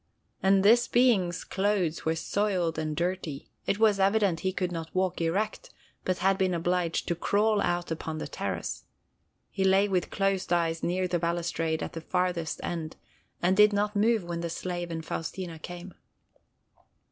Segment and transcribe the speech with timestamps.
[0.41, 3.51] And this being's clothes were soiled and dusty.
[3.67, 5.69] It was evident he could not walk erect,
[6.05, 8.85] but had been obliged to crawl out upon the terrace.
[9.51, 12.95] He lay with closed eyes near the balustrade at the farthest end,
[13.43, 15.93] and did not move when the slave and Faustina came.